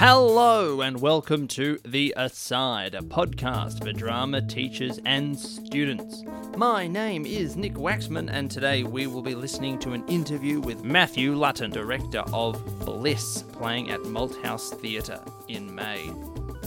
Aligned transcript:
Hello, 0.00 0.80
and 0.80 0.98
welcome 0.98 1.46
to 1.48 1.78
The 1.84 2.14
Aside, 2.16 2.94
a 2.94 3.02
podcast 3.02 3.84
for 3.84 3.92
drama 3.92 4.40
teachers 4.40 4.98
and 5.04 5.38
students. 5.38 6.24
My 6.56 6.86
name 6.86 7.26
is 7.26 7.54
Nick 7.54 7.74
Waxman, 7.74 8.30
and 8.32 8.50
today 8.50 8.82
we 8.82 9.06
will 9.06 9.20
be 9.20 9.34
listening 9.34 9.78
to 9.80 9.92
an 9.92 10.08
interview 10.08 10.58
with 10.58 10.82
Matthew 10.82 11.34
Lutton, 11.34 11.70
director 11.70 12.24
of 12.32 12.64
Bliss, 12.78 13.42
playing 13.52 13.90
at 13.90 14.00
Malthouse 14.00 14.72
Theatre 14.80 15.20
in 15.48 15.74
May. 15.74 16.10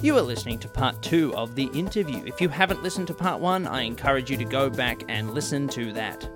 You 0.04 0.16
are 0.16 0.22
listening 0.22 0.60
to 0.60 0.68
part 0.68 1.02
two 1.02 1.34
of 1.34 1.56
the 1.56 1.72
interview. 1.74 2.24
If 2.28 2.40
you 2.40 2.50
haven't 2.50 2.84
listened 2.84 3.08
to 3.08 3.16
part 3.16 3.42
one, 3.42 3.66
I 3.66 3.82
encourage 3.82 4.30
you 4.30 4.38
to 4.38 4.46
go 4.46 4.70
back 4.70 5.06
and 5.10 5.34
listen 5.34 5.68
to 5.70 5.92
that. 5.94 6.30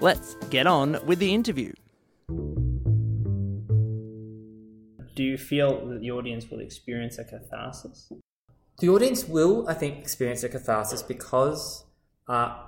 Let's 0.00 0.34
get 0.50 0.66
on 0.66 0.98
with 1.06 1.20
the 1.20 1.32
interview. 1.32 1.72
Do 5.22 5.28
you 5.28 5.38
feel 5.38 5.86
that 5.86 6.00
the 6.00 6.10
audience 6.10 6.50
will 6.50 6.58
experience 6.58 7.16
a 7.16 7.22
catharsis? 7.22 8.10
The 8.80 8.88
audience 8.88 9.24
will, 9.28 9.68
I 9.68 9.74
think, 9.74 9.98
experience 9.98 10.42
a 10.42 10.48
catharsis 10.48 11.00
because 11.00 11.84
uh, 12.26 12.58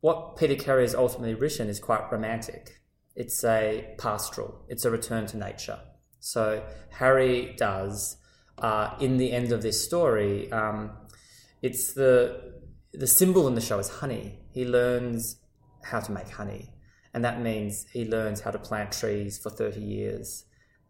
what 0.00 0.36
Peter 0.36 0.54
Carey 0.54 0.84
has 0.84 0.94
ultimately 0.94 1.34
written 1.34 1.68
is 1.68 1.80
quite 1.80 2.12
romantic. 2.12 2.80
It's 3.16 3.42
a 3.42 3.96
pastoral, 3.98 4.64
it's 4.68 4.84
a 4.84 4.92
return 4.92 5.26
to 5.26 5.36
nature. 5.36 5.80
So 6.20 6.62
Harry 7.00 7.56
does, 7.58 8.16
uh, 8.58 8.94
in 9.00 9.16
the 9.16 9.32
end 9.32 9.50
of 9.50 9.62
this 9.62 9.84
story, 9.84 10.52
um, 10.52 10.92
it's 11.62 11.94
the 11.94 12.62
the 12.92 13.08
symbol 13.08 13.48
in 13.48 13.56
the 13.56 13.60
show 13.60 13.80
is 13.80 13.88
honey. 13.88 14.38
He 14.52 14.64
learns 14.64 15.40
how 15.82 15.98
to 15.98 16.12
make 16.12 16.28
honey, 16.28 16.74
and 17.12 17.24
that 17.24 17.40
means 17.40 17.86
he 17.92 18.04
learns 18.04 18.42
how 18.42 18.52
to 18.52 18.58
plant 18.60 18.92
trees 18.92 19.36
for 19.36 19.50
thirty 19.50 19.80
years 19.80 20.44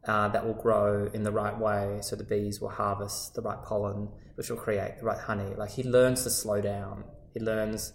uh, 0.06 0.28
that 0.28 0.44
will 0.44 0.54
grow 0.54 1.08
in 1.14 1.22
the 1.22 1.32
right 1.32 1.58
way 1.58 1.98
so 2.02 2.14
the 2.14 2.24
bees 2.24 2.60
will 2.60 2.68
harvest 2.68 3.34
the 3.34 3.42
right 3.42 3.62
pollen, 3.64 4.08
which 4.34 4.50
will 4.50 4.56
create 4.56 4.98
the 4.98 5.04
right 5.04 5.18
honey. 5.18 5.54
Like 5.56 5.70
he 5.70 5.82
learns 5.82 6.24
to 6.24 6.30
slow 6.30 6.60
down. 6.60 7.04
He 7.32 7.40
learns 7.40 7.92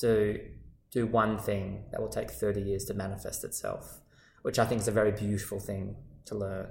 to 0.00 0.38
do 0.90 1.06
one 1.06 1.38
thing 1.38 1.84
that 1.90 2.00
will 2.00 2.08
take 2.08 2.30
30 2.30 2.60
years 2.60 2.84
to 2.86 2.94
manifest 2.94 3.44
itself, 3.44 4.00
which 4.42 4.58
I 4.58 4.64
think 4.64 4.80
is 4.80 4.88
a 4.88 4.92
very 4.92 5.12
beautiful 5.12 5.58
thing 5.58 5.96
to 6.26 6.34
learn. 6.34 6.68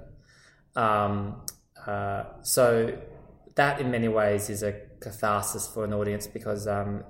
Um, 0.76 1.42
uh, 1.86 2.24
so 2.42 2.98
that 3.56 3.80
in 3.80 3.90
many 3.90 4.08
ways 4.08 4.50
is 4.50 4.62
a 4.62 4.74
catharsis 5.00 5.66
for 5.66 5.84
an 5.84 5.92
audience 5.92 6.26
because 6.26 6.66
um, 6.66 7.04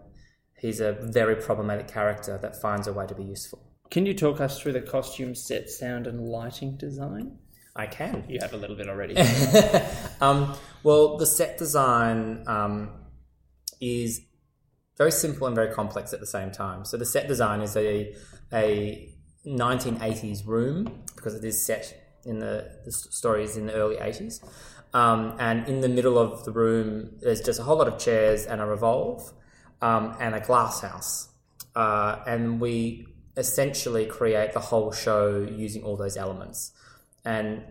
he's 0.59 0.81
a 0.81 0.93
very 0.93 1.37
problematic 1.37 1.89
character 1.89 2.39
that 2.41 2.61
finds 2.61 2.87
a 2.87 2.93
way 2.93 3.07
to 3.07 3.15
be 3.15 3.25
useful. 3.25 3.63
Can 3.91 4.05
you 4.05 4.15
talk 4.15 4.41
us 4.41 4.61
through 4.61 4.73
the 4.73 4.83
costume, 4.83 5.35
set, 5.35 5.71
sound, 5.71 6.07
and 6.07 6.21
lighting 6.21 6.77
design? 6.77 7.39
I 7.79 7.87
can. 7.87 8.25
You 8.29 8.41
have 8.43 8.53
a 8.53 8.57
little 8.57 8.75
bit 8.75 8.89
already. 8.89 9.17
um, 10.21 10.57
well, 10.83 11.17
the 11.17 11.27
set 11.27 11.59
design 11.59 12.43
um, 12.49 12.91
is 13.81 14.21
very 14.97 15.13
simple 15.13 15.47
and 15.47 15.55
very 15.55 15.73
complex 15.73 16.13
at 16.13 16.19
the 16.19 16.27
same 16.27 16.51
time. 16.51 16.85
So 16.85 16.97
the 16.97 17.07
set 17.07 17.29
design 17.29 17.61
is 17.61 17.77
a 17.77 18.15
a 18.53 19.15
1980s 19.47 20.45
room 20.45 21.05
because 21.15 21.35
it 21.35 21.45
is 21.45 21.65
set 21.65 22.19
in 22.25 22.41
the 22.41 22.69
the 22.85 22.91
story 22.91 23.45
is 23.45 23.57
in 23.57 23.67
the 23.67 23.75
early 23.75 23.97
80s, 23.97 24.43
um, 24.93 25.37
and 25.39 25.69
in 25.69 25.81
the 25.81 25.89
middle 25.89 26.19
of 26.19 26.45
the 26.45 26.51
room 26.51 27.11
there's 27.21 27.41
just 27.41 27.61
a 27.61 27.63
whole 27.63 27.79
lot 27.79 27.87
of 27.87 27.97
chairs 27.97 28.45
and 28.45 28.61
a 28.61 28.67
revolve 28.67 29.33
um, 29.81 30.17
and 30.19 30.35
a 30.35 30.41
glass 30.41 30.81
house, 30.81 31.29
uh, 31.77 32.17
and 32.27 32.61
we 32.61 33.07
essentially 33.37 34.05
create 34.05 34.53
the 34.53 34.59
whole 34.59 34.91
show 34.91 35.47
using 35.49 35.85
all 35.85 35.97
those 35.97 36.17
elements. 36.17 36.73
And 37.29 37.63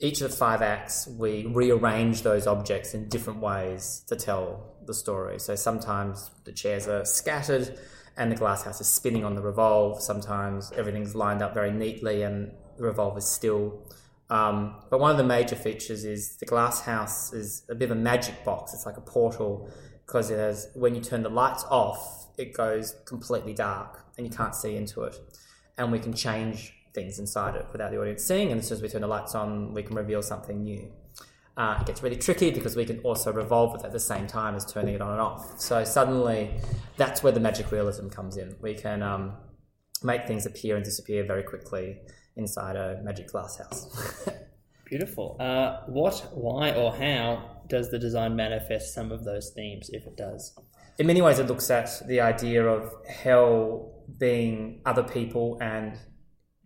each 0.00 0.20
of 0.20 0.30
the 0.30 0.36
five 0.36 0.60
acts, 0.60 1.08
we 1.08 1.46
rearrange 1.46 2.20
those 2.22 2.46
objects 2.46 2.92
in 2.92 3.08
different 3.08 3.40
ways 3.40 4.04
to 4.08 4.16
tell 4.16 4.74
the 4.84 4.92
story. 4.92 5.38
So 5.38 5.54
sometimes 5.54 6.30
the 6.44 6.52
chairs 6.52 6.86
are 6.86 7.06
scattered 7.06 7.78
and 8.18 8.30
the 8.30 8.36
glass 8.36 8.64
house 8.64 8.82
is 8.82 8.86
spinning 8.86 9.24
on 9.24 9.34
the 9.34 9.40
revolve. 9.40 10.02
Sometimes 10.02 10.72
everything's 10.72 11.14
lined 11.14 11.40
up 11.40 11.54
very 11.54 11.70
neatly 11.70 12.20
and 12.22 12.52
the 12.76 12.82
revolve 12.82 13.16
is 13.16 13.24
still. 13.24 13.82
Um, 14.28 14.74
but 14.90 15.00
one 15.00 15.10
of 15.10 15.16
the 15.16 15.24
major 15.24 15.56
features 15.56 16.04
is 16.04 16.36
the 16.36 16.44
glass 16.44 16.82
house 16.82 17.32
is 17.32 17.62
a 17.70 17.74
bit 17.74 17.90
of 17.90 17.96
a 17.96 18.00
magic 18.00 18.44
box. 18.44 18.74
It's 18.74 18.84
like 18.84 18.98
a 18.98 19.06
portal 19.16 19.70
because 20.04 20.30
it 20.30 20.36
has, 20.36 20.68
when 20.74 20.94
you 20.94 21.00
turn 21.00 21.22
the 21.22 21.30
lights 21.30 21.64
off, 21.70 22.26
it 22.36 22.52
goes 22.52 22.94
completely 23.06 23.54
dark 23.54 24.04
and 24.18 24.26
you 24.26 24.36
can't 24.36 24.54
see 24.54 24.76
into 24.76 25.04
it. 25.04 25.16
And 25.78 25.90
we 25.90 25.98
can 25.98 26.12
change 26.12 26.74
things 26.98 27.18
inside 27.18 27.54
it 27.54 27.66
without 27.72 27.90
the 27.92 28.00
audience 28.00 28.24
seeing. 28.24 28.50
And 28.50 28.60
as 28.60 28.66
soon 28.68 28.76
as 28.76 28.82
we 28.82 28.88
turn 28.88 29.02
the 29.02 29.06
lights 29.06 29.34
on, 29.34 29.72
we 29.74 29.82
can 29.82 29.94
reveal 29.96 30.22
something 30.22 30.62
new. 30.62 30.90
Uh, 31.56 31.76
it 31.80 31.86
gets 31.86 32.02
really 32.02 32.16
tricky 32.16 32.50
because 32.50 32.76
we 32.76 32.84
can 32.84 32.98
also 33.00 33.32
revolve 33.32 33.74
it 33.76 33.84
at 33.84 33.92
the 33.92 34.00
same 34.00 34.26
time 34.26 34.54
as 34.54 34.64
turning 34.64 34.94
it 34.94 35.00
on 35.00 35.12
and 35.12 35.20
off. 35.20 35.60
So 35.60 35.84
suddenly, 35.84 36.50
that's 36.96 37.22
where 37.22 37.32
the 37.32 37.40
magic 37.40 37.70
realism 37.72 38.08
comes 38.08 38.36
in. 38.36 38.56
We 38.60 38.74
can 38.74 39.02
um, 39.02 39.36
make 40.02 40.26
things 40.26 40.46
appear 40.46 40.76
and 40.76 40.84
disappear 40.84 41.24
very 41.24 41.42
quickly 41.42 41.98
inside 42.36 42.76
a 42.76 43.00
magic 43.02 43.28
glass 43.28 43.58
house. 43.58 44.28
Beautiful. 44.84 45.36
Uh, 45.38 45.80
what, 45.86 46.30
why, 46.32 46.72
or 46.72 46.94
how 46.94 47.62
does 47.68 47.90
the 47.90 47.98
design 47.98 48.36
manifest 48.36 48.94
some 48.94 49.12
of 49.12 49.24
those 49.24 49.50
themes, 49.50 49.90
if 49.92 50.06
it 50.06 50.16
does? 50.16 50.56
In 50.98 51.06
many 51.06 51.20
ways, 51.20 51.38
it 51.38 51.46
looks 51.46 51.70
at 51.70 51.90
the 52.06 52.20
idea 52.20 52.64
of 52.66 52.92
hell 53.06 53.92
being 54.18 54.80
other 54.86 55.02
people 55.02 55.58
and 55.60 55.98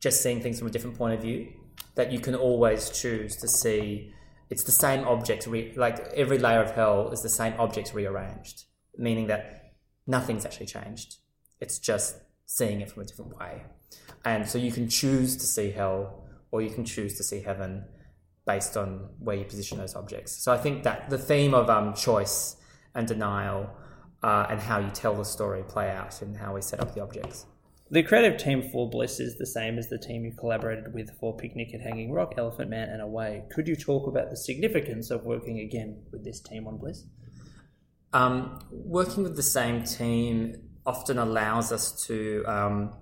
just 0.02 0.22
seeing 0.22 0.42
things 0.42 0.58
from 0.58 0.68
a 0.68 0.70
different 0.70 0.98
point 0.98 1.14
of 1.14 1.22
view 1.22 1.48
that 1.94 2.12
you 2.12 2.20
can 2.20 2.34
always 2.34 2.90
choose 2.90 3.36
to 3.36 3.48
see. 3.48 4.12
It's 4.50 4.64
the 4.64 4.72
same 4.72 5.06
object 5.08 5.46
re- 5.46 5.72
like 5.76 5.98
every 6.14 6.38
layer 6.38 6.60
of 6.60 6.72
hell 6.72 7.10
is 7.10 7.22
the 7.22 7.30
same 7.30 7.54
object 7.58 7.94
rearranged 7.94 8.64
meaning 8.96 9.26
that 9.28 9.74
nothing's 10.06 10.44
actually 10.44 10.66
changed. 10.66 11.16
It's 11.60 11.78
just 11.78 12.16
seeing 12.46 12.80
it 12.80 12.90
from 12.90 13.02
a 13.02 13.06
different 13.06 13.38
way. 13.38 13.62
And 14.24 14.48
so 14.48 14.58
you 14.58 14.72
can 14.72 14.88
choose 14.88 15.36
to 15.36 15.46
see 15.46 15.70
hell 15.70 16.24
or 16.50 16.62
you 16.62 16.70
can 16.70 16.84
choose 16.84 17.16
to 17.16 17.22
see 17.22 17.40
heaven 17.40 17.84
based 18.46 18.76
on 18.76 19.08
where 19.18 19.36
you 19.36 19.44
position 19.44 19.78
those 19.78 19.94
objects. 19.94 20.32
So 20.32 20.52
i 20.52 20.58
think 20.58 20.82
that 20.82 21.08
the 21.08 21.18
theme 21.18 21.54
of 21.54 21.70
um, 21.70 21.94
choice 21.94 22.56
and 22.94 23.06
denial 23.06 23.70
uh, 24.22 24.46
and 24.50 24.60
how 24.60 24.78
you 24.78 24.90
tell 24.90 25.14
the 25.14 25.24
story 25.24 25.62
play 25.62 25.90
out 25.90 26.20
and 26.22 26.36
how 26.36 26.54
we 26.54 26.62
set 26.62 26.80
up 26.80 26.94
the 26.94 27.00
objects 27.00 27.46
the 27.92 28.02
creative 28.02 28.40
team 28.40 28.62
for 28.70 28.88
Bliss 28.88 29.20
is 29.20 29.36
the 29.36 29.44
same 29.44 29.78
as 29.78 29.90
the 29.90 29.98
team 29.98 30.24
you 30.24 30.32
collaborated 30.32 30.94
with 30.94 31.10
for 31.20 31.36
Picnic 31.36 31.74
at 31.74 31.82
Hanging 31.82 32.10
Rock, 32.10 32.32
Elephant 32.38 32.70
Man, 32.70 32.88
and 32.88 33.02
Away. 33.02 33.44
Could 33.50 33.68
you 33.68 33.76
talk 33.76 34.06
about 34.06 34.30
the 34.30 34.36
significance 34.36 35.10
of 35.10 35.24
working 35.24 35.60
again 35.60 36.02
with 36.10 36.24
this 36.24 36.40
team 36.40 36.66
on 36.66 36.78
Bliss? 36.78 37.04
Um, 38.14 38.60
working 38.70 39.22
with 39.22 39.36
the 39.36 39.42
same 39.42 39.84
team 39.84 40.56
often 40.86 41.18
allows 41.18 41.70
us 41.70 42.06
to 42.06 42.42
um, 42.46 42.94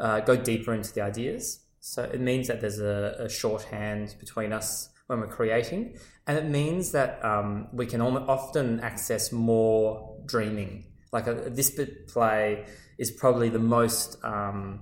uh, 0.00 0.18
go 0.18 0.36
deeper 0.36 0.74
into 0.74 0.92
the 0.92 1.02
ideas. 1.02 1.60
So 1.78 2.02
it 2.02 2.20
means 2.20 2.48
that 2.48 2.60
there's 2.60 2.80
a, 2.80 3.14
a, 3.20 3.28
shorthand 3.28 4.16
between 4.18 4.52
us 4.52 4.88
when 5.06 5.20
we're 5.20 5.28
creating, 5.28 5.96
and 6.26 6.36
it 6.36 6.46
means 6.46 6.90
that 6.90 7.24
um, 7.24 7.68
we 7.72 7.86
can 7.86 8.00
often 8.00 8.80
access 8.80 9.30
more 9.30 10.16
dreaming. 10.26 10.86
Like 11.14 11.28
a, 11.28 11.34
this 11.48 11.70
play 12.08 12.66
is 12.98 13.12
probably 13.12 13.48
the 13.48 13.60
most 13.60 14.22
um, 14.24 14.80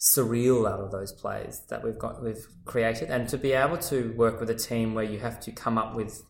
surreal 0.00 0.70
out 0.70 0.80
of 0.80 0.92
those 0.92 1.12
plays 1.12 1.62
that 1.70 1.82
we've 1.84 1.98
got 1.98 2.22
we've 2.22 2.46
created, 2.64 3.10
and 3.10 3.28
to 3.28 3.36
be 3.36 3.52
able 3.52 3.78
to 3.78 4.14
work 4.16 4.40
with 4.40 4.48
a 4.48 4.54
team 4.54 4.94
where 4.94 5.04
you 5.04 5.18
have 5.18 5.40
to 5.40 5.50
come 5.50 5.76
up 5.76 5.94
with 5.94 6.22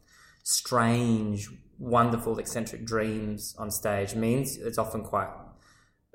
strange, 0.42 1.48
wonderful, 1.78 2.38
eccentric 2.38 2.84
dreams 2.84 3.54
on 3.58 3.70
stage 3.70 4.14
means 4.14 4.56
it's 4.56 4.78
often 4.78 5.02
quite 5.02 5.28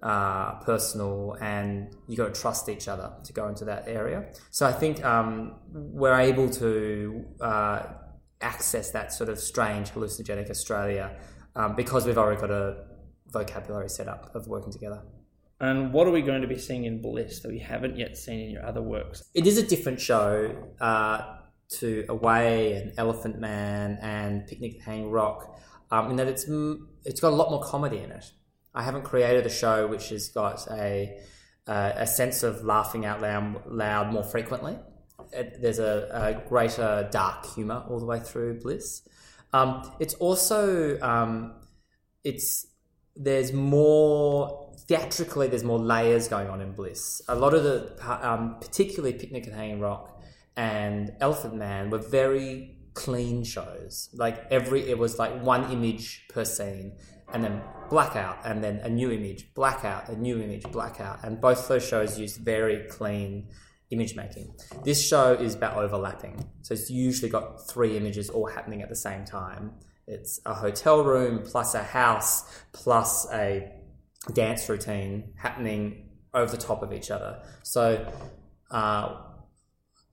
uh, 0.02 0.56
personal, 0.62 1.38
and 1.40 1.96
you 2.08 2.18
got 2.18 2.34
to 2.34 2.42
trust 2.42 2.70
each 2.70 2.88
other 2.88 3.14
to 3.24 3.34
go 3.34 3.48
into 3.48 3.66
that 3.66 3.84
area. 3.88 4.26
So 4.50 4.66
I 4.66 4.72
think 4.72 5.06
um, 5.06 5.56
we're 5.72 6.20
able 6.20 6.50
to 6.50 7.24
uh, 7.40 7.84
access 8.42 8.92
that 8.92 9.14
sort 9.14 9.30
of 9.30 9.40
strange, 9.40 9.92
hallucinogenic 9.92 10.50
Australia 10.50 11.16
um, 11.56 11.76
because 11.76 12.06
we've 12.06 12.18
already 12.18 12.42
got 12.42 12.52
a 12.52 12.86
vocabulary 13.32 13.90
setup 13.90 14.34
of 14.36 14.48
working 14.48 14.72
together. 14.72 15.02
And 15.60 15.92
what 15.92 16.08
are 16.08 16.12
we 16.12 16.22
going 16.22 16.42
to 16.42 16.48
be 16.48 16.58
seeing 16.58 16.86
in 16.86 17.02
Bliss 17.02 17.40
that 17.40 17.50
we 17.50 17.60
haven't 17.60 17.98
yet 17.98 18.16
seen 18.16 18.40
in 18.40 18.52
your 18.52 18.66
other 18.66 18.82
works? 18.82 19.24
It 19.34 19.48
is 19.48 19.58
a 19.58 19.64
different 19.64 20.00
show 20.00 20.56
uh, 20.80 21.38
to 21.80 22.06
Away 22.10 22.74
and 22.74 22.94
Elephant 22.98 23.40
Man 23.40 23.98
and 24.02 24.46
Picnic 24.46 24.76
at 24.76 24.82
Hanging 24.82 25.10
Rock 25.10 25.60
um, 25.92 26.12
in 26.12 26.16
that 26.18 26.28
it's 26.28 26.46
it's 27.06 27.20
got 27.20 27.34
a 27.34 27.36
lot 27.36 27.50
more 27.50 27.64
comedy 27.64 28.00
in 28.00 28.12
it. 28.12 28.26
I 28.76 28.84
haven't 28.84 29.04
created 29.04 29.46
a 29.46 29.50
show 29.50 29.88
which 29.88 30.10
has 30.10 30.30
got 30.30 30.68
a 30.72 31.18
uh, 31.68 31.94
a 31.96 32.08
sense 32.08 32.44
of 32.44 32.64
laughing 32.64 33.06
out 33.06 33.22
loud, 33.22 33.64
loud 33.66 34.14
more 34.14 34.24
frequently. 34.24 34.78
It, 35.34 35.62
there's 35.62 35.80
a, 35.80 36.08
a, 36.14 36.48
greater 36.48 37.10
dark 37.12 37.46
humor 37.54 37.84
all 37.90 38.00
the 38.00 38.06
way 38.06 38.22
through 38.22 38.62
Bliss. 38.62 39.02
Um, 39.52 39.92
it's 40.00 40.14
also 40.14 40.98
um, 41.02 41.56
it's 42.24 42.68
there's 43.20 43.54
more 43.54 44.74
theatrically 44.88 45.48
there's 45.48 45.64
more 45.64 45.80
layers 45.80 46.28
going 46.28 46.50
on 46.50 46.62
in 46.62 46.72
bliss 46.72 47.22
a 47.28 47.36
lot 47.36 47.54
of 47.54 47.64
the 47.64 48.28
um, 48.28 48.58
particularly 48.62 49.14
picnic 49.14 49.48
at 49.48 49.54
hanging 49.54 49.80
rock 49.80 50.18
and 50.58 51.14
elephant 51.22 51.56
man 51.56 51.90
were 51.90 52.00
very 52.00 52.78
clean 52.98 53.44
shows. 53.44 54.10
Like 54.14 54.44
every, 54.50 54.90
it 54.90 54.98
was 54.98 55.20
like 55.20 55.44
one 55.44 55.72
image 55.72 56.26
per 56.30 56.44
scene, 56.44 56.98
and 57.32 57.44
then 57.44 57.62
blackout, 57.90 58.40
and 58.44 58.64
then 58.64 58.78
a 58.80 58.90
new 58.90 59.12
image, 59.12 59.54
blackout, 59.54 60.10
a 60.10 60.16
new 60.16 60.42
image, 60.42 60.64
blackout, 60.72 61.24
and 61.24 61.40
both 61.40 61.68
those 61.68 61.88
shows 61.88 62.20
used 62.20 62.38
very 62.42 62.88
clean 62.90 63.50
image 63.92 64.16
making. 64.16 64.54
This 64.84 65.08
show 65.08 65.34
is 65.34 65.54
about 65.54 65.78
overlapping, 65.78 66.44
so 66.64 66.74
it's 66.74 66.90
usually 66.90 67.30
got 67.30 67.70
three 67.70 67.96
images 67.96 68.30
all 68.30 68.48
happening 68.48 68.82
at 68.82 68.90
the 68.90 68.96
same 68.96 69.24
time. 69.24 69.74
It's 70.08 70.40
a 70.46 70.54
hotel 70.54 71.04
room 71.04 71.44
plus 71.44 71.76
a 71.76 71.84
house 71.84 72.46
plus 72.72 73.28
a 73.32 73.72
dance 74.34 74.68
routine 74.70 75.34
happening 75.36 76.10
over 76.34 76.52
the 76.52 76.62
top 76.62 76.82
of 76.82 76.94
each 76.94 77.12
other. 77.12 77.42
So 77.64 78.10
uh, 78.72 79.18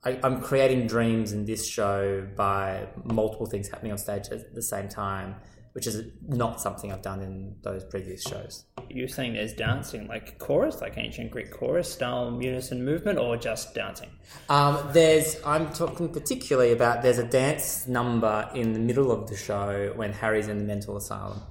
I, 0.05 0.19
I'm 0.23 0.41
creating 0.41 0.87
dreams 0.88 1.32
in 1.32 1.44
this 1.44 1.67
show 1.67 2.26
by 2.37 2.88
multiple 3.05 3.46
things 3.46 3.69
happening 3.69 3.93
on 3.93 3.99
stage 3.99 4.29
at 4.31 4.55
the 4.55 4.62
same 4.62 4.88
time, 4.88 5.37
which 5.75 5.88
is 5.88 6.05
not 6.29 6.61
something 6.61 6.93
I've 6.93 7.03
done 7.03 7.21
in 7.21 7.56
those 7.62 7.85
previous 7.85 8.23
shows. 8.23 8.65
You're 8.88 9.09
saying 9.09 9.35
there's 9.35 9.55
dancing, 9.55 10.06
like 10.06 10.38
chorus, 10.38 10.81
like 10.81 10.97
ancient 10.97 11.32
Greek 11.32 11.50
chorus 11.50 11.93
style 11.93 12.38
unison 12.41 12.85
movement, 12.85 13.19
or 13.19 13.37
just 13.37 13.75
dancing? 13.75 14.11
Um, 14.49 14.79
there's 14.93 15.37
I'm 15.44 15.73
talking 15.73 16.09
particularly 16.09 16.73
about 16.73 17.03
there's 17.03 17.19
a 17.19 17.26
dance 17.26 17.88
number 17.88 18.49
in 18.55 18.73
the 18.73 18.79
middle 18.79 19.11
of 19.11 19.29
the 19.29 19.37
show 19.37 19.93
when 19.97 20.12
Harry's 20.12 20.47
in 20.47 20.59
the 20.59 20.65
mental 20.65 20.97
asylum. 20.97 21.43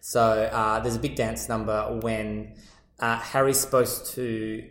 So 0.00 0.22
uh, 0.22 0.80
there's 0.80 0.96
a 0.96 1.00
big 1.00 1.16
dance 1.16 1.48
number 1.48 2.00
when 2.02 2.56
uh, 2.98 3.18
Harry's 3.18 3.58
supposed 3.60 4.14
to 4.14 4.64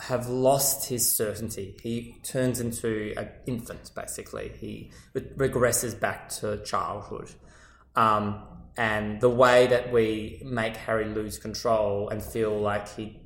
have 0.00 0.28
lost 0.28 0.88
his 0.88 1.08
certainty. 1.08 1.76
He 1.80 2.16
turns 2.24 2.58
into 2.58 3.14
an 3.16 3.28
infant, 3.46 3.92
basically. 3.94 4.50
He 4.58 4.90
re- 5.12 5.48
regresses 5.48 5.98
back 5.98 6.30
to 6.40 6.64
childhood. 6.64 7.30
Um, 7.96 8.42
and 8.76 9.20
the 9.20 9.28
way 9.28 9.66
that 9.68 9.92
we 9.92 10.42
make 10.44 10.76
Harry 10.76 11.04
lose 11.04 11.38
control 11.38 12.08
and 12.08 12.22
feel 12.22 12.58
like 12.58 12.88
he 12.96 13.20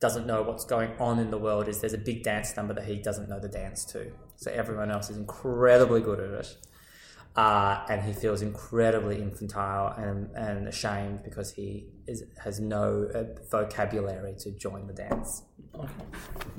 doesn't 0.00 0.26
know 0.26 0.42
what's 0.42 0.64
going 0.64 0.90
on 0.98 1.18
in 1.18 1.30
the 1.30 1.38
world 1.38 1.68
is 1.68 1.80
there's 1.80 1.94
a 1.94 1.98
big 1.98 2.22
dance 2.24 2.56
number 2.56 2.74
that 2.74 2.84
he 2.84 2.96
doesn't 2.96 3.28
know 3.28 3.38
the 3.38 3.48
dance 3.48 3.84
to. 3.86 4.10
So 4.36 4.50
everyone 4.50 4.90
else 4.90 5.10
is 5.10 5.16
incredibly 5.16 6.00
good 6.00 6.20
at 6.20 6.30
it. 6.40 6.56
Uh, 7.36 7.84
and 7.88 8.00
he 8.02 8.12
feels 8.12 8.42
incredibly 8.42 9.20
infantile 9.20 9.92
and, 9.96 10.30
and 10.36 10.68
ashamed 10.68 11.24
because 11.24 11.52
he 11.52 11.84
is, 12.06 12.22
has 12.42 12.60
no 12.60 13.08
uh, 13.12 13.24
vocabulary 13.50 14.34
to 14.38 14.52
join 14.52 14.86
the 14.86 14.92
dance. 14.92 15.42
Okay. 15.74 15.92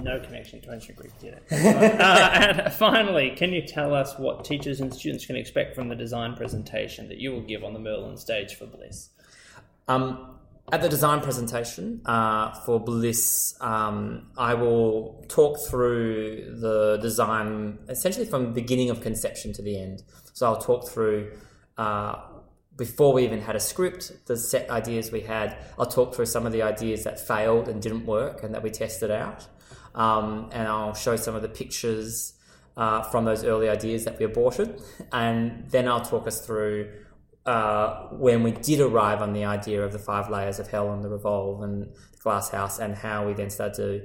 No 0.01 0.19
connection 0.19 0.59
to 0.61 0.73
ancient 0.73 0.97
Greek 0.97 1.13
theatre. 1.13 1.41
uh, 1.51 2.29
and 2.33 2.73
finally, 2.73 3.31
can 3.37 3.53
you 3.53 3.65
tell 3.65 3.93
us 3.93 4.19
what 4.19 4.43
teachers 4.43 4.81
and 4.81 4.93
students 4.93 5.25
can 5.25 5.37
expect 5.37 5.75
from 5.75 5.87
the 5.87 5.95
design 5.95 6.35
presentation 6.35 7.07
that 7.07 7.19
you 7.19 7.31
will 7.31 7.43
give 7.43 7.63
on 7.63 7.71
the 7.71 7.79
Merlyn 7.79 8.19
stage 8.19 8.55
for 8.55 8.65
Bliss? 8.65 9.11
Um, 9.87 10.35
at 10.71 10.81
the 10.81 10.89
design 10.89 11.21
presentation 11.21 12.01
uh, 12.05 12.51
for 12.65 12.79
Bliss, 12.79 13.55
um, 13.61 14.27
I 14.37 14.55
will 14.55 15.23
talk 15.29 15.59
through 15.69 16.57
the 16.59 16.97
design 17.01 17.79
essentially 17.87 18.25
from 18.25 18.51
beginning 18.51 18.89
of 18.89 18.99
conception 19.01 19.53
to 19.53 19.61
the 19.61 19.79
end. 19.79 20.03
So 20.35 20.45
I'll 20.47 20.61
talk 20.61 20.89
through 20.89 21.31
uh, 21.77 22.15
before 22.75 23.13
we 23.13 23.23
even 23.23 23.39
had 23.39 23.55
a 23.55 23.59
script, 23.59 24.11
the 24.25 24.35
set 24.35 24.69
ideas 24.69 25.09
we 25.09 25.21
had. 25.21 25.57
I'll 25.79 25.85
talk 25.85 26.13
through 26.13 26.25
some 26.25 26.45
of 26.45 26.51
the 26.51 26.61
ideas 26.61 27.05
that 27.05 27.25
failed 27.25 27.69
and 27.69 27.81
didn't 27.81 28.05
work 28.05 28.43
and 28.43 28.53
that 28.53 28.61
we 28.61 28.69
tested 28.69 29.11
out. 29.11 29.47
Um, 29.95 30.49
and 30.51 30.67
I'll 30.67 30.93
show 30.93 31.15
some 31.15 31.35
of 31.35 31.41
the 31.41 31.47
pictures 31.47 32.33
uh, 32.75 33.03
from 33.03 33.23
those 33.23 33.45
early 33.45 33.69
ideas 33.69 34.03
that 34.03 34.19
we 34.19 34.25
aborted. 34.25 34.81
And 35.13 35.69
then 35.69 35.87
I'll 35.87 36.03
talk 36.03 36.27
us 36.27 36.45
through 36.45 36.91
uh, 37.45 38.07
when 38.11 38.43
we 38.43 38.51
did 38.51 38.81
arrive 38.81 39.21
on 39.21 39.31
the 39.31 39.45
idea 39.45 39.83
of 39.83 39.93
the 39.93 39.99
five 39.99 40.29
layers 40.29 40.59
of 40.59 40.67
hell 40.67 40.91
and 40.91 41.01
the 41.01 41.09
revolve 41.09 41.61
and 41.61 41.83
the 41.83 41.97
glass 42.19 42.49
house 42.49 42.79
and 42.79 42.93
how 42.93 43.25
we 43.25 43.31
then 43.31 43.49
started 43.49 43.75
to 43.75 44.01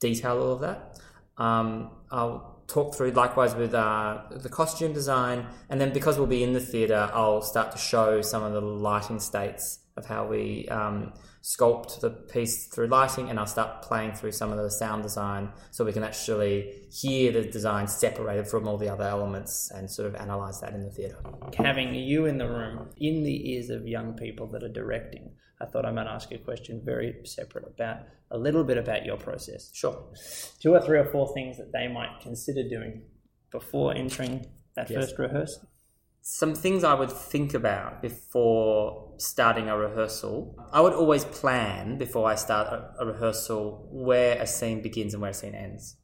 detail 0.00 0.42
all 0.42 0.52
of 0.54 0.60
that. 0.60 0.98
Um, 1.36 1.92
I'll 2.10 2.57
talk 2.68 2.94
through 2.94 3.10
likewise 3.12 3.54
with 3.54 3.74
uh, 3.74 4.20
the 4.30 4.48
costume 4.48 4.92
design, 4.92 5.46
and 5.70 5.80
then 5.80 5.92
because 5.92 6.18
we'll 6.18 6.26
be 6.26 6.44
in 6.44 6.52
the 6.52 6.60
theatre, 6.60 7.10
I'll 7.12 7.42
start 7.42 7.72
to 7.72 7.78
show 7.78 8.22
some 8.22 8.42
of 8.42 8.52
the 8.52 8.60
lighting 8.60 9.18
states 9.18 9.80
of 9.96 10.06
how 10.06 10.26
we 10.26 10.68
um, 10.68 11.12
sculpt 11.48 12.00
the 12.00 12.10
piece 12.10 12.66
through 12.66 12.88
lighting, 12.88 13.30
and 13.30 13.38
I'll 13.38 13.46
start 13.46 13.80
playing 13.80 14.12
through 14.12 14.32
some 14.32 14.52
of 14.52 14.58
the 14.58 14.70
sound 14.70 15.02
design 15.02 15.50
so 15.70 15.82
we 15.82 15.94
can 15.94 16.04
actually 16.04 16.86
hear 16.90 17.32
the 17.32 17.42
design 17.42 17.88
separated 17.88 18.46
from 18.46 18.68
all 18.68 18.76
the 18.76 18.90
other 18.90 19.04
elements 19.04 19.70
and 19.74 19.90
sort 19.90 20.08
of 20.08 20.14
analyze 20.16 20.60
that 20.60 20.74
in 20.74 20.82
the 20.82 20.90
theatre. 20.90 21.16
Having 21.56 21.94
you 21.94 22.26
in 22.26 22.36
the 22.36 22.46
room, 22.46 22.90
in 22.98 23.22
the 23.22 23.52
ears 23.52 23.70
of 23.70 23.88
young 23.88 24.12
people 24.12 24.46
that 24.48 24.62
are 24.62 24.68
directing, 24.68 25.30
I 25.58 25.64
thought 25.64 25.86
I 25.86 25.90
might 25.90 26.06
ask 26.06 26.30
you 26.30 26.36
a 26.36 26.40
question 26.40 26.82
very 26.84 27.14
separate 27.24 27.66
about 27.66 28.02
a 28.30 28.36
little 28.36 28.62
bit 28.62 28.76
about 28.76 29.06
your 29.06 29.16
process. 29.16 29.70
Sure. 29.72 30.04
Two 30.60 30.74
or 30.74 30.82
three 30.82 30.98
or 30.98 31.06
four 31.06 31.32
things 31.32 31.56
that 31.56 31.72
they 31.72 31.88
might 31.88 32.20
consider 32.20 32.68
doing 32.68 33.04
before 33.50 33.94
entering 33.94 34.44
that 34.76 34.90
yes. 34.90 35.00
first 35.00 35.18
rehearsal. 35.18 35.66
Some 36.30 36.54
things 36.54 36.84
I 36.84 36.92
would 36.92 37.10
think 37.10 37.54
about 37.54 38.02
before 38.02 39.14
starting 39.16 39.70
a 39.70 39.78
rehearsal. 39.78 40.54
I 40.70 40.82
would 40.82 40.92
always 40.92 41.24
plan 41.24 41.96
before 41.96 42.28
I 42.28 42.34
start 42.34 42.66
a, 42.68 42.92
a 43.00 43.06
rehearsal 43.06 43.88
where 43.90 44.36
a 44.38 44.46
scene 44.46 44.82
begins 44.82 45.14
and 45.14 45.22
where 45.22 45.30
a 45.30 45.34
scene 45.34 45.54
ends. 45.54 45.96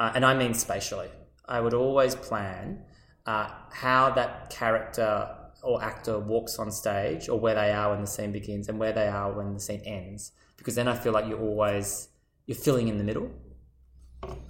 Uh, 0.00 0.10
and 0.16 0.26
I 0.26 0.34
mean 0.34 0.52
spatially. 0.52 1.10
I 1.48 1.60
would 1.60 1.74
always 1.74 2.16
plan 2.16 2.82
uh, 3.24 3.48
how 3.70 4.10
that 4.10 4.50
character 4.50 5.28
or 5.62 5.80
actor 5.80 6.18
walks 6.18 6.58
on 6.58 6.72
stage 6.72 7.28
or 7.28 7.38
where 7.38 7.54
they 7.54 7.70
are 7.70 7.90
when 7.90 8.00
the 8.00 8.08
scene 8.08 8.32
begins 8.32 8.68
and 8.68 8.80
where 8.80 8.92
they 8.92 9.06
are 9.06 9.32
when 9.32 9.54
the 9.54 9.60
scene 9.60 9.82
ends 9.86 10.32
because 10.56 10.74
then 10.74 10.88
I 10.88 10.96
feel 10.96 11.12
like 11.12 11.28
you're 11.28 11.40
always 11.40 12.08
you're 12.46 12.58
filling 12.58 12.88
in 12.88 12.98
the 12.98 13.04
middle. 13.04 13.30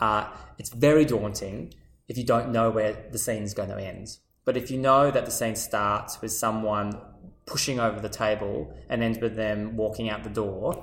Uh, 0.00 0.32
it's 0.56 0.70
very 0.70 1.04
daunting 1.04 1.74
if 2.08 2.16
you 2.16 2.24
don't 2.24 2.50
know 2.50 2.70
where 2.70 3.10
the 3.12 3.18
scene 3.18 3.42
is 3.42 3.52
going 3.52 3.68
to 3.68 3.76
end. 3.76 4.16
But 4.46 4.56
if 4.56 4.70
you 4.70 4.78
know 4.78 5.10
that 5.10 5.26
the 5.26 5.30
scene 5.30 5.56
starts 5.56 6.22
with 6.22 6.32
someone 6.32 6.98
pushing 7.44 7.78
over 7.78 8.00
the 8.00 8.08
table 8.08 8.72
and 8.88 9.02
ends 9.02 9.18
with 9.18 9.36
them 9.36 9.76
walking 9.76 10.08
out 10.08 10.24
the 10.24 10.30
door, 10.30 10.82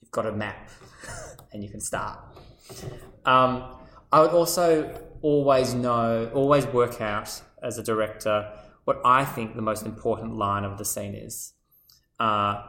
you've 0.00 0.10
got 0.10 0.26
a 0.26 0.32
map 0.32 0.70
and 1.52 1.62
you 1.62 1.68
can 1.68 1.80
start. 1.80 2.18
Um, 3.24 3.76
I 4.10 4.20
would 4.20 4.30
also 4.30 4.90
always 5.20 5.74
know, 5.74 6.30
always 6.34 6.66
work 6.66 7.00
out 7.00 7.42
as 7.62 7.78
a 7.78 7.82
director 7.82 8.50
what 8.84 9.00
I 9.04 9.24
think 9.24 9.54
the 9.54 9.62
most 9.62 9.86
important 9.86 10.36
line 10.36 10.64
of 10.64 10.78
the 10.78 10.84
scene 10.84 11.14
is. 11.14 11.52
Uh, 12.18 12.62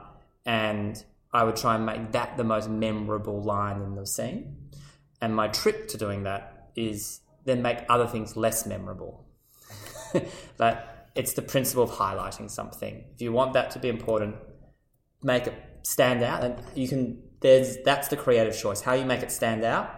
and 0.46 1.04
I 1.32 1.44
would 1.44 1.56
try 1.56 1.76
and 1.76 1.86
make 1.86 2.12
that 2.12 2.38
the 2.38 2.44
most 2.44 2.70
memorable 2.70 3.42
line 3.42 3.82
in 3.82 3.96
the 3.96 4.06
scene. 4.06 4.70
And 5.22 5.36
my 5.36 5.48
trick 5.48 5.88
to 5.90 5.98
doing 5.98 6.24
that 6.24 6.72
is 6.76 7.22
then 7.46 7.62
make 7.62 7.80
other 7.90 8.06
things 8.06 8.36
less 8.36 8.66
memorable. 8.66 9.26
but 10.58 11.10
it's 11.16 11.34
the 11.34 11.42
principle 11.42 11.84
of 11.84 11.92
highlighting 11.92 12.50
something. 12.50 13.04
If 13.14 13.22
you 13.22 13.32
want 13.32 13.54
that 13.54 13.72
to 13.72 13.80
be 13.80 13.90
important, 13.90 14.36
make 15.22 15.48
it 15.48 15.54
stand 15.84 16.24
out. 16.24 16.44
And 16.44 16.56
you 16.76 16.88
can, 16.88 17.22
there's, 17.42 17.78
that's 17.84 18.08
the 18.08 18.18
creative 18.18 18.58
choice. 18.58 18.82
How 18.82 18.94
you 18.94 19.06
make 19.06 19.22
it 19.22 19.32
stand 19.32 19.64
out 19.64 19.90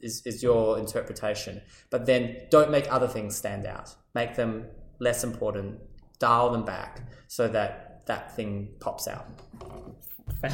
is, 0.00 0.22
is 0.24 0.42
your 0.42 0.78
interpretation. 0.78 1.60
But 1.90 2.06
then 2.06 2.36
don't 2.50 2.70
make 2.70 2.90
other 2.92 3.08
things 3.08 3.36
stand 3.36 3.66
out. 3.66 3.94
Make 4.14 4.36
them 4.36 4.66
less 5.00 5.24
important, 5.24 5.80
dial 6.18 6.50
them 6.50 6.64
back 6.64 7.02
so 7.26 7.48
that 7.48 8.06
that 8.06 8.34
thing 8.36 8.68
pops 8.80 9.08
out. 9.08 9.26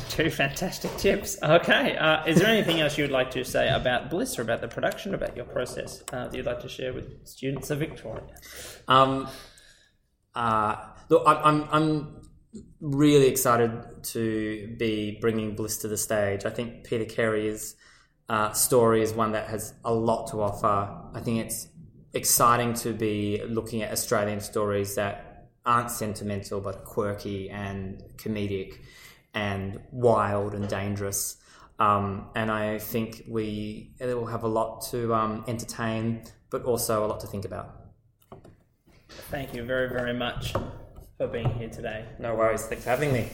Two 0.09 0.31
fantastic 0.31 0.97
tips. 0.97 1.37
Okay, 1.41 1.97
uh, 1.97 2.25
is 2.25 2.39
there 2.39 2.49
anything 2.49 2.81
else 2.81 2.99
you 2.99 3.05
would 3.05 3.13
like 3.13 3.31
to 3.33 3.45
say 3.45 3.69
about 3.69 4.11
Bliss 4.11 4.37
or 4.37 4.43
about 4.43 4.61
the 4.61 4.67
production, 4.67 5.15
about 5.15 5.37
your 5.37 5.45
process 5.45 6.03
uh, 6.13 6.25
that 6.25 6.35
you'd 6.35 6.47
like 6.47 6.61
to 6.61 6.69
share 6.69 6.93
with 6.93 7.25
students 7.25 7.71
of 7.71 7.79
Victoria? 7.79 8.25
Um, 8.89 9.29
uh, 10.35 10.77
look, 11.09 11.23
I'm, 11.25 11.39
I'm, 11.45 11.69
I'm 11.71 12.23
really 12.81 13.29
excited 13.29 13.71
to 14.03 14.75
be 14.77 15.19
bringing 15.21 15.55
Bliss 15.55 15.79
to 15.79 15.89
the 15.89 15.97
stage. 15.97 16.45
I 16.45 16.51
think 16.51 16.83
Peter 16.83 17.05
Carey's 17.05 17.77
uh, 18.29 18.51
story 18.53 19.03
is 19.03 19.13
one 19.13 19.33
that 19.33 19.49
has 19.49 19.73
a 19.85 19.95
lot 19.95 20.31
to 20.33 20.43
offer. 20.43 21.01
I 21.15 21.21
think 21.21 21.45
it's 21.45 21.69
exciting 22.13 22.75
to 22.75 22.93
be 22.93 23.41
looking 23.47 23.83
at 23.83 23.93
Australian 23.93 24.41
stories 24.41 24.97
that 24.97 25.49
aren't 25.65 25.93
sentimental 25.93 26.61
but 26.61 26.85
quirky 26.85 27.51
and 27.51 28.03
comedic 28.17 28.81
and 29.37 29.79
wild 29.93 30.55
and 30.55 30.67
dangerous. 30.67 31.37
Um, 31.79 32.31
and 32.35 32.51
I 32.51 32.79
think 32.79 33.23
we 33.29 33.93
will 34.01 34.27
have 34.27 34.43
a 34.43 34.49
lot 34.49 34.81
to 34.91 35.15
um, 35.15 35.45
entertain, 35.47 36.23
but 36.51 36.65
also 36.65 37.05
a 37.05 37.07
lot 37.07 37.21
to 37.21 37.27
think 37.27 37.45
about. 37.45 37.71
Thank 39.31 39.55
you 39.55 39.63
very, 39.63 39.89
very 39.89 40.15
much 40.15 40.55
for 41.19 41.27
being 41.29 41.53
here 41.55 41.69
today. 41.69 42.07
No 42.19 42.35
worries. 42.35 42.65
Thanks 42.65 42.85
for 42.85 42.91
having 42.91 43.13
me. 43.13 43.29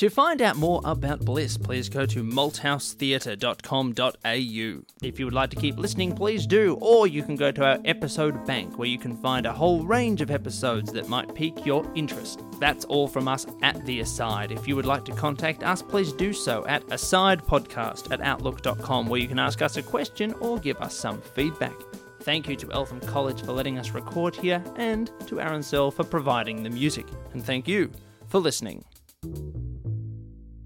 To 0.00 0.08
find 0.08 0.40
out 0.40 0.56
more 0.56 0.80
about 0.84 1.26
Bliss, 1.26 1.58
please 1.58 1.90
go 1.90 2.06
to 2.06 2.24
malthousetheatre.com.au. 2.24 5.06
If 5.06 5.18
you 5.18 5.26
would 5.26 5.34
like 5.34 5.50
to 5.50 5.56
keep 5.56 5.76
listening, 5.76 6.16
please 6.16 6.46
do, 6.46 6.78
or 6.80 7.06
you 7.06 7.22
can 7.22 7.36
go 7.36 7.52
to 7.52 7.62
our 7.62 7.78
episode 7.84 8.46
bank 8.46 8.78
where 8.78 8.88
you 8.88 8.98
can 8.98 9.14
find 9.14 9.44
a 9.44 9.52
whole 9.52 9.84
range 9.84 10.22
of 10.22 10.30
episodes 10.30 10.90
that 10.94 11.10
might 11.10 11.34
pique 11.34 11.66
your 11.66 11.84
interest. 11.94 12.40
That's 12.58 12.86
all 12.86 13.08
from 13.08 13.28
us 13.28 13.46
at 13.60 13.84
The 13.84 14.00
Aside. 14.00 14.52
If 14.52 14.66
you 14.66 14.74
would 14.74 14.86
like 14.86 15.04
to 15.04 15.12
contact 15.12 15.64
us, 15.64 15.82
please 15.82 16.14
do 16.14 16.32
so 16.32 16.64
at 16.66 16.82
asidepodcast 16.86 18.10
at 18.10 18.22
outlook.com 18.22 19.06
where 19.06 19.20
you 19.20 19.28
can 19.28 19.38
ask 19.38 19.60
us 19.60 19.76
a 19.76 19.82
question 19.82 20.32
or 20.40 20.58
give 20.58 20.78
us 20.78 20.96
some 20.96 21.20
feedback. 21.20 21.76
Thank 22.20 22.48
you 22.48 22.56
to 22.56 22.72
Eltham 22.72 23.00
College 23.00 23.42
for 23.42 23.52
letting 23.52 23.76
us 23.76 23.90
record 23.90 24.34
here 24.34 24.64
and 24.76 25.10
to 25.26 25.42
Aaron 25.42 25.62
Searle 25.62 25.90
for 25.90 26.04
providing 26.04 26.62
the 26.62 26.70
music. 26.70 27.04
And 27.34 27.44
thank 27.44 27.68
you 27.68 27.90
for 28.28 28.38
listening. 28.38 28.82